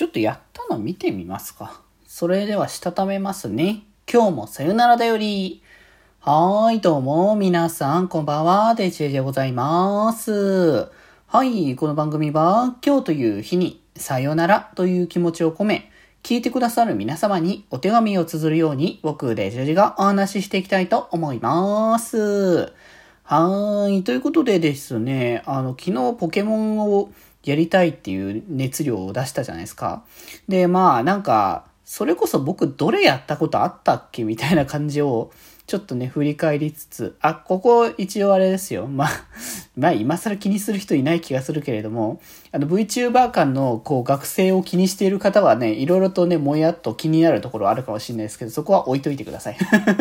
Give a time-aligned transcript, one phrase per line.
[0.00, 1.82] ちょっとやったの見てみますか。
[2.06, 3.82] それではしたためますね。
[4.10, 5.62] 今日もさよならだより。
[6.20, 10.88] はーい、どうも、皆さん、こんばんは、デジェでございます。
[11.26, 15.92] はい、この番組は、今日という日に、さよならという気持ちを込め、
[16.22, 22.72] 聞いてくださる皆様にお手紙を綴るように、僕、デジェジがお話ししていきたいと思います。
[23.24, 24.02] はーい。
[24.02, 27.10] ということでですね、あの、昨日ポケモンを
[27.44, 30.04] やりたいっていう熱量を出したじゃないですか。
[30.48, 35.32] で、まあ、なんか、それこそ僕どれやったことあったっけみたいな感じを、
[35.70, 38.88] ちょっとね、振り返りつつ、あ、ここ一応あれですよ。
[38.88, 39.08] まあ、
[39.76, 42.20] まあ今更気にする人いない気がするけれども、
[42.50, 49.56] あの VTuber 間のこう学生を気にしている方はね、いろいろとね、もやっと気になるところあるかもしれないですけど、そこは置いといてください。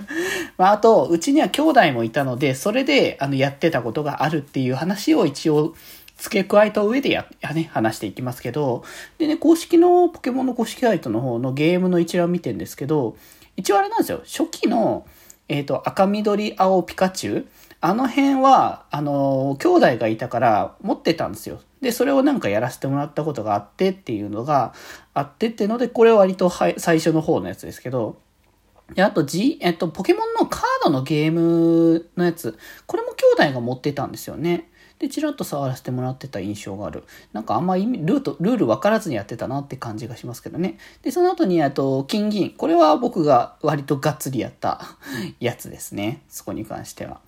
[0.56, 5.74] まああと、うちには兄弟もいたので、それであのやってたことがあるっていう話を一応、
[6.20, 8.84] 付け加えた上でや、やね、話していきますけど、
[9.18, 13.16] でね、公式の、ポケモンの公式サイトの方のゲームの一覧を見てんですけど、
[13.56, 15.06] 一応あれなんですよ、初期の、
[15.48, 17.46] えっ、と、赤緑青ピカチュウ
[17.80, 21.60] あの辺は、あの、兄弟がいたから持ってたんですよ。
[21.80, 24.74] で、それをなんかやらせてもらったことがあってっていうのが
[25.14, 28.18] あってっていうので、これは割とは最初の方のやつですけど、
[28.94, 34.70] で、あと G、えっと、ポケモンのカードのゲームのやつ、これも兄弟が持ってたんですよね。
[35.00, 37.04] で、ちらっと触らせてもらってた印象がある。
[37.32, 40.76] なんかあんま意味、ルート、ルール分からずにやってたなって感じがしますけどね。
[41.02, 42.50] で、その後に、あと、金銀。
[42.50, 44.98] これは僕が割とがっつりやった
[45.40, 46.22] やつですね。
[46.28, 47.20] そこに関しては。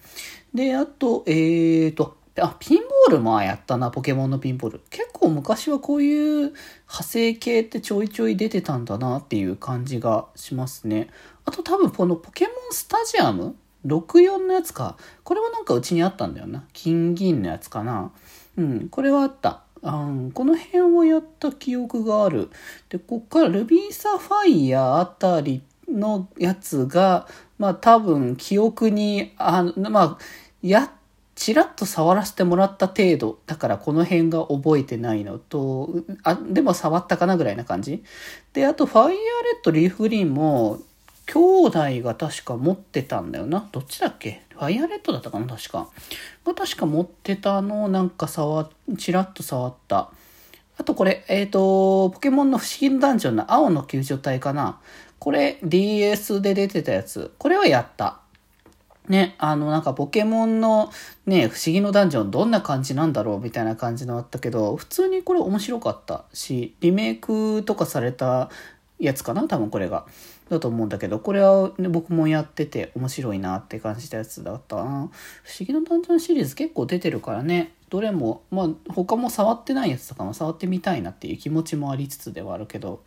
[0.52, 4.80] で、あと、えーと、あ、ピンボールもやったな、ポケモンのピンボール。
[4.90, 11.08] 結構昔はこういう派生系ってちょいちょい出てたんだなっていう感じがしますね。
[11.44, 14.96] あと多分このポケモンスタジアム？64のやつか。
[15.24, 16.64] これはなんかうちにあったんだよな。
[16.72, 18.12] 金銀のやつかな。
[18.56, 19.62] うん、これはあった。
[19.82, 22.50] うん、この辺をやった記憶がある。
[22.88, 27.26] で、こっからルビーサファイアあたりのやつが、
[27.58, 30.18] まあ多分記憶に、あのまあ、
[30.62, 30.92] や、
[31.34, 33.40] ちらっと触らせてもらった程度。
[33.46, 35.90] だからこの辺が覚えてないのと、
[36.22, 38.04] あ、でも触ったかなぐらいな感じ。
[38.52, 39.16] で、あとファイアーレッ
[39.64, 40.78] ド、リーフグリーンも、
[41.32, 43.66] 兄弟が確か持ってたんだよな。
[43.72, 44.42] どっちだっけ？
[44.50, 45.88] ファイアレッドだったかな確か。
[46.44, 50.10] が確か持ってたのをなんか触、ちらっと触った。
[50.76, 54.78] あとこれ、えっ、と、ポケモンの不思議のダンジョンの青の救助隊かな。
[55.18, 57.32] これ DS で出てたやつ。
[57.38, 58.18] これはやった。
[59.08, 60.92] ね、あの、なんかポケモンの
[61.26, 68.50] ね、不思議のダンジョンどんな感じなんだろうみたいな感じのあったけど、普通にこれ面白かったし、リメイクとかされた
[69.04, 70.06] やつかな多分これが。
[70.48, 74.82] だと思うんだけど、これは、ね、僕もやってて面白いなって感じたやつだったな。
[74.82, 75.10] 不思
[75.66, 83.02] 議のダンジョンシリーズ結構出てるからね、どれも、まあ他も触ってないやつとかも触ってみたいなっていう気持ちもありつつではあるけど、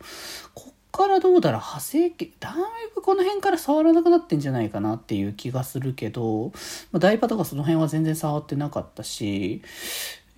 [0.54, 2.54] こっからどうだろう派生系、だい
[2.94, 6.52] ぶこの辺から触らなくなってんじゃないかなっていう気がするけど、
[6.90, 9.62] まあ、ダイパとかその辺は全然触ってなかったし、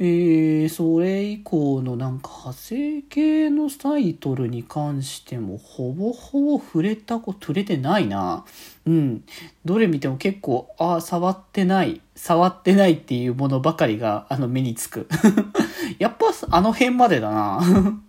[0.01, 8.45] えー、それ以降のなんか派生系のタイトルに関してもほぼほぼ触れたこと触れてないな。
[8.87, 9.25] うん。
[9.65, 15.09] どれ見ても結構、ああ、触ってない、触ってないっていうものばかりがあの目につく。
[15.99, 17.61] やっぱあの辺までだな。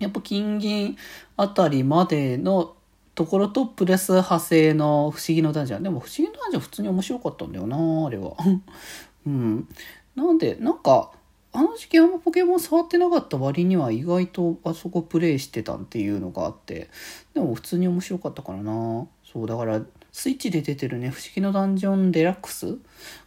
[0.00, 0.96] やっぱ金銀
[1.36, 2.74] あたりまでの
[3.14, 5.82] ところとプラス派生の不思議のダンジョン。
[5.82, 7.76] でも不思議のダンジョン普通に面白かったんだよな、
[8.06, 8.32] あれは。
[9.26, 9.68] うん。
[10.14, 11.12] なんで、なんか、
[11.52, 16.90] あの時期あんまポケモン触ってなかった割には意外とあそこプレイしてたっていうのがあって、
[17.32, 19.06] でも普通に面白かったからな。
[19.24, 19.80] そう、だから、
[20.10, 22.78] スイッチで出てるね、不思議のダンジョンデラックス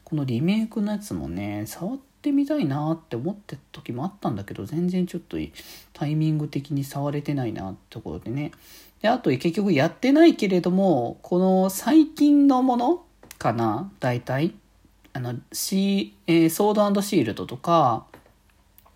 [0.04, 5.38] このリメイクのやつもね、触ってみたいなって思ってた時もあったんだけど、全然ちょっと
[5.94, 8.52] タイミング的に触れてないなってところでね。
[9.02, 13.04] で、あと結局やってないけれども、この最近のもの
[13.38, 14.54] かな大体。
[15.18, 18.06] あの、シー、えー、ソードシールドとか、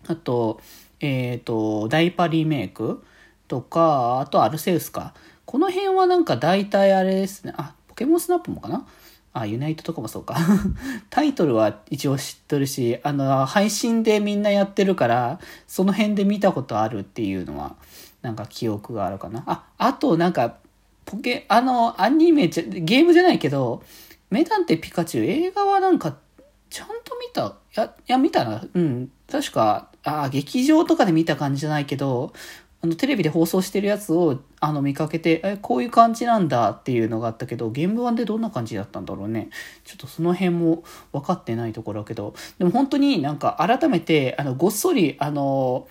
[0.06, 0.60] あと、
[1.00, 3.02] えっ、ー、と、ダイパリメイク
[3.48, 5.14] とか、あとアルセウスか。
[5.46, 7.52] この辺はなんか大体あれですね。
[7.56, 8.86] あ、ポケモンスナップもかな？
[9.32, 10.36] あ、ユナイトとかもそうか。
[11.10, 17.74] タイトルは一応知ってるし、あの、配信でみんなやってるから、その辺で見たことあるっていうのは、
[18.20, 19.42] なんか記憶があるかな。
[19.46, 20.54] あ、あとなんか、
[21.04, 23.82] ポケ、あの、アニメじゃ、ゲームじゃないけど、
[24.32, 26.16] メタンテピカチュウ映画はなんか、
[26.70, 28.64] ちゃんと見た、いや、いや、見たな。
[28.72, 29.12] うん。
[29.30, 32.32] 確か、ああ、劇場とかで見た感じじゃないけど、
[32.80, 39.50] あの、テレビで放送してるやつを、あの、見かけて、え、こういう感じなんだっていうのがあったけど、ゲーム版でどんな感じだったんだろうね。
[39.84, 40.82] ちょっとその辺も
[41.12, 45.86] 分かってないところだけど、でも本当になんか改めて、あの、ごっそり、あの、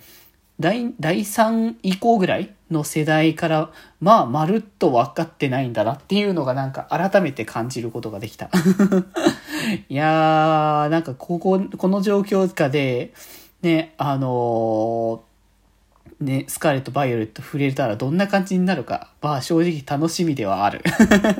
[0.62, 3.70] 第3以降ぐらいの世代から、
[4.00, 8.50] まあ、まるっと分かってないんだなっていうのがなんか改めて感じることができた。
[9.88, 13.12] いやー、なんかここ、この状況下で、
[13.60, 20.82] ね、あのー、ね、スカーレット・バイオレット触れたらどんな感じになるか、まあ正直楽しみではある。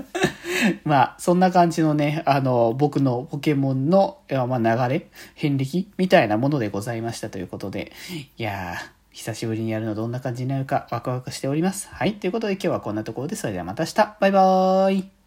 [0.85, 7.93] まあ、そんな感じのね、あの、僕のポケモンの、まあ、流れ、遍歴みたいなものでございましたということで、
[8.39, 11.89] いやー、久しぶりにやるのどんな感じになるかワクワクしております。
[11.93, 12.15] はい。
[12.15, 14.17] ということで今日はこんなところで、それではまた明日。
[14.21, 15.22] バイバーイ。